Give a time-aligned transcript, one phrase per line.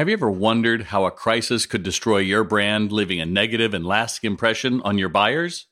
[0.00, 3.84] Have you ever wondered how a crisis could destroy your brand, leaving a negative and
[3.84, 5.66] lasting impression on your buyers?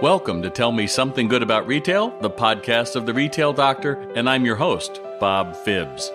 [0.00, 4.30] Welcome to Tell Me Something Good About Retail, the podcast of the Retail Doctor, and
[4.30, 6.12] I'm your host, Bob Phibbs.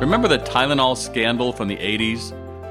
[0.00, 2.30] Remember the Tylenol scandal from the 80s?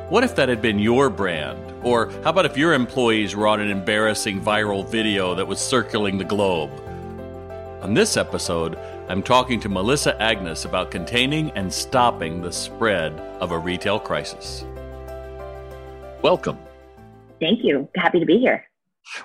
[0.09, 1.59] What if that had been your brand?
[1.83, 6.17] Or how about if your employees were on an embarrassing viral video that was circling
[6.17, 6.71] the globe?
[7.81, 8.77] On this episode,
[9.07, 14.65] I'm talking to Melissa Agnes about containing and stopping the spread of a retail crisis.
[16.21, 16.59] Welcome.
[17.39, 17.87] Thank you.
[17.95, 18.65] Happy to be here.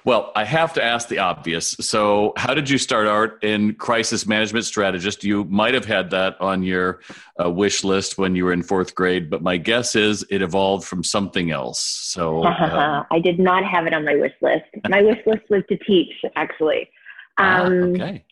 [0.05, 1.71] Well, I have to ask the obvious.
[1.81, 5.25] So, how did you start out in crisis management strategist?
[5.25, 7.01] You might have had that on your
[7.45, 10.87] uh, wish list when you were in fourth grade, but my guess is it evolved
[10.87, 11.81] from something else.
[11.81, 14.67] So, um, I did not have it on my wish list.
[14.89, 16.89] My wish list was to teach, actually.
[17.37, 18.25] Ah, um, ah, okay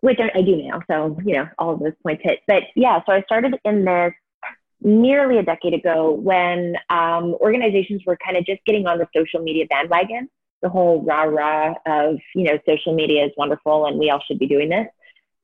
[0.00, 0.80] which I, I, do now.
[0.90, 2.40] So, you know, all of those points hit.
[2.46, 4.12] But yeah, so I started in this
[4.82, 9.40] nearly a decade ago when um, organizations were kind of just getting on the social
[9.40, 10.28] media bandwagon.
[10.62, 14.38] The whole rah rah of, you know, social media is wonderful and we all should
[14.38, 14.86] be doing this.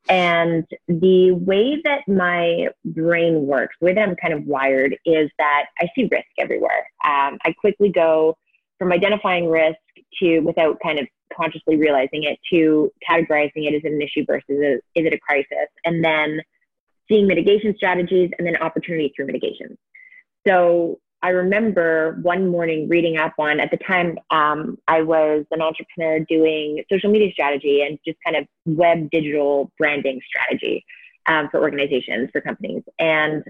[0.09, 5.31] And the way that my brain works, the way that I'm kind of wired, is
[5.39, 6.87] that I see risk everywhere.
[7.05, 8.37] Um, I quickly go
[8.79, 9.79] from identifying risk
[10.21, 14.75] to, without kind of consciously realizing it to categorizing it as an issue versus a,
[14.99, 15.69] is it a crisis?
[15.85, 16.41] And then
[17.09, 19.77] seeing mitigation strategies and then opportunity through mitigation.
[20.47, 25.63] So i remember one morning reading up on at the time um, i was an
[25.63, 30.85] entrepreneur doing social media strategy and just kind of web digital branding strategy
[31.27, 32.83] um, for organizations for companies.
[32.99, 33.45] And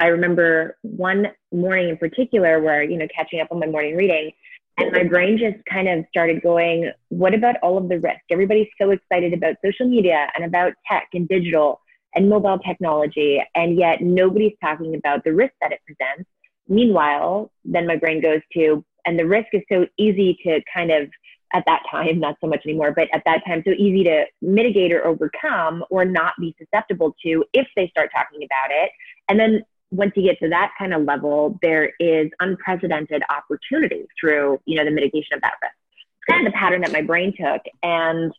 [0.00, 4.32] i remember one morning in particular where you know catching up on my morning reading
[4.76, 8.20] and my brain just kind of started going, what about all of the risk?
[8.30, 11.80] Everybody's so excited about social media and about tech and digital
[12.14, 16.28] and mobile technology, and yet nobody's talking about the risk that it presents.
[16.68, 21.08] Meanwhile, then my brain goes to, and the risk is so easy to kind of,
[21.52, 24.92] at that time, not so much anymore, but at that time, so easy to mitigate
[24.92, 28.90] or overcome or not be susceptible to if they start talking about it.
[29.28, 29.62] And then
[29.94, 34.84] once you get to that kind of level, there is unprecedented opportunity through, you know,
[34.84, 35.74] the mitigation of that risk.
[36.16, 37.62] It's kind of the pattern that my brain took.
[37.82, 38.32] And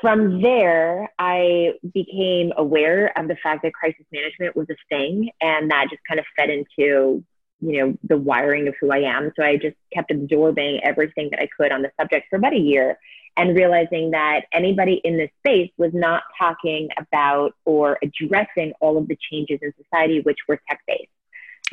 [0.00, 5.30] from there, I became aware of the fact that crisis management was a thing.
[5.40, 7.22] And that just kind of fed into,
[7.60, 9.32] you know, the wiring of who I am.
[9.36, 12.58] So I just kept absorbing everything that I could on the subject for about a
[12.58, 12.98] year
[13.36, 19.08] and realizing that anybody in this space was not talking about or addressing all of
[19.08, 21.08] the changes in society, which were tech based.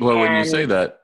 [0.00, 1.01] Well, and, when you say that,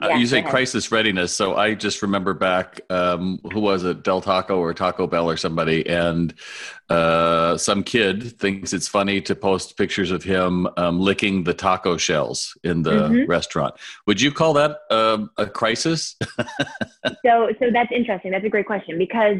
[0.00, 1.34] yeah, you say crisis readiness.
[1.34, 5.36] So I just remember back, um, who was it, Del Taco or Taco Bell or
[5.36, 6.34] somebody, and
[6.88, 11.96] uh, some kid thinks it's funny to post pictures of him um, licking the taco
[11.96, 13.30] shells in the mm-hmm.
[13.30, 13.74] restaurant.
[14.06, 16.16] Would you call that um, a crisis?
[17.24, 18.30] so, so that's interesting.
[18.32, 19.38] That's a great question because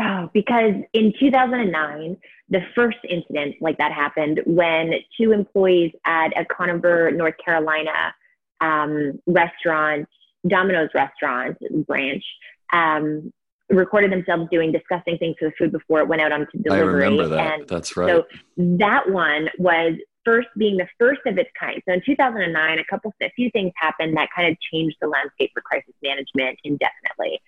[0.00, 2.16] Oh, because in 2009,
[2.48, 8.12] the first incident like that happened when two employees at a Conover, North Carolina
[8.60, 10.08] um, restaurant,
[10.46, 12.24] Domino's restaurant branch,
[12.72, 13.32] um,
[13.70, 17.04] recorded themselves doing disgusting things to the food before it went out onto delivery.
[17.04, 17.60] I remember that.
[17.60, 18.08] And That's right.
[18.08, 18.24] So
[18.56, 19.94] that one was
[20.24, 21.82] first being the first of its kind.
[21.86, 25.50] So in 2009, a couple, a few things happened that kind of changed the landscape
[25.54, 27.40] for crisis management indefinitely.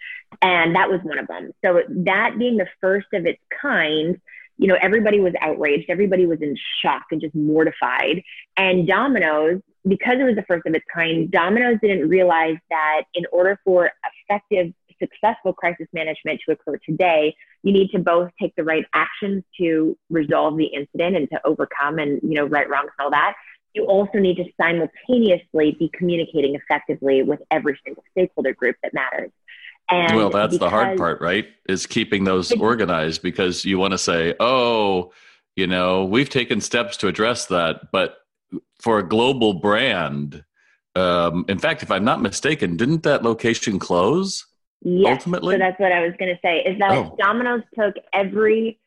[0.43, 1.53] And that was one of them.
[1.65, 4.21] So that being the first of its kind,
[4.59, 5.87] you know, everybody was outraged.
[5.89, 8.23] Everybody was in shock and just mortified.
[8.57, 13.25] And Domino's, because it was the first of its kind, Domino's didn't realize that in
[13.33, 13.91] order for
[14.29, 19.45] effective successful crisis management to occur today, you need to both take the right actions
[19.59, 23.35] to resolve the incident and to overcome and, you know, right wrongs and all that.
[23.75, 29.31] You also need to simultaneously be communicating effectively with every single stakeholder group that matters.
[29.89, 31.47] And well, that's the hard part, right?
[31.69, 35.13] Is keeping those organized because you want to say, oh,
[35.55, 38.19] you know, we've taken steps to address that, but
[38.81, 40.45] for a global brand,
[40.97, 44.47] um, in fact, if I'm not mistaken, didn't that location close?
[44.83, 45.19] Yes.
[45.19, 45.55] Ultimately?
[45.55, 47.17] So that's what I was going to say is that oh.
[47.19, 48.79] Domino's took every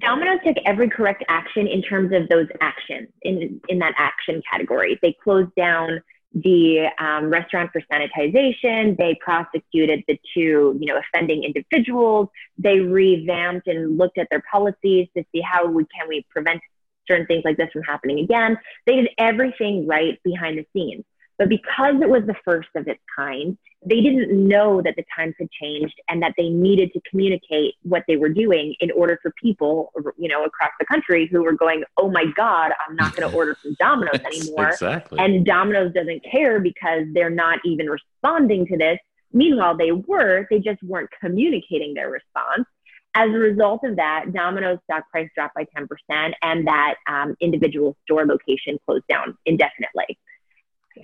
[0.00, 4.98] Domino's took every correct action in terms of those actions in in that action category.
[5.02, 6.02] They closed down
[6.42, 8.96] the um, restaurant for sanitization.
[8.96, 12.28] They prosecuted the two, you know, offending individuals.
[12.58, 16.60] They revamped and looked at their policies to see how we can we prevent
[17.06, 18.58] certain things like this from happening again.
[18.86, 21.04] They did everything right behind the scenes.
[21.38, 23.56] But because it was the first of its kind,
[23.86, 28.02] they didn't know that the times had changed and that they needed to communicate what
[28.08, 31.84] they were doing in order for people, you know, across the country who were going,
[31.96, 35.18] "Oh my God, I'm not going to order from Domino's anymore." exactly.
[35.20, 38.98] And Domino's doesn't care because they're not even responding to this.
[39.32, 42.66] Meanwhile, they were, they just weren't communicating their response.
[43.14, 47.96] As a result of that, Domino's stock price dropped by 10%, and that um, individual
[48.04, 50.18] store location closed down indefinitely.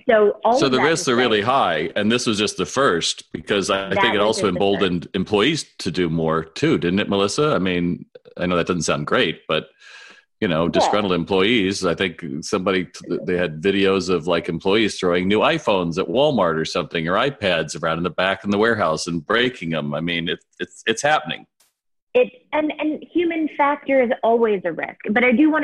[0.07, 3.89] So, so the risks are really high, and this was just the first because I
[3.89, 7.53] think it also emboldened employees to do more too, didn't it, Melissa?
[7.55, 8.05] I mean,
[8.37, 9.69] I know that doesn't sound great, but
[10.41, 11.17] you know, disgruntled yeah.
[11.17, 11.85] employees.
[11.85, 12.87] I think somebody
[13.25, 17.81] they had videos of like employees throwing new iPhones at Walmart or something, or iPads
[17.81, 19.95] around in the back in the warehouse and breaking them.
[19.95, 21.47] I mean, it's it's it's happening.
[22.13, 25.63] It and and human factor is always a risk, but I do want